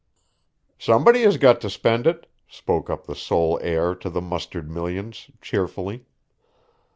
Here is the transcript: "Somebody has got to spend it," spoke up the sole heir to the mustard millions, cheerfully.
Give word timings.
"Somebody 0.79 1.21
has 1.21 1.37
got 1.37 1.61
to 1.61 1.69
spend 1.69 2.07
it," 2.07 2.25
spoke 2.47 2.89
up 2.89 3.05
the 3.05 3.13
sole 3.13 3.59
heir 3.61 3.93
to 3.93 4.09
the 4.09 4.19
mustard 4.19 4.67
millions, 4.67 5.29
cheerfully. 5.41 6.05